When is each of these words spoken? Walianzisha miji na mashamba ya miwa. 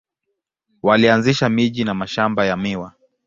Walianzisha 0.83 1.49
miji 1.49 1.83
na 1.83 1.93
mashamba 1.93 2.45
ya 2.45 2.57
miwa. 2.57 2.93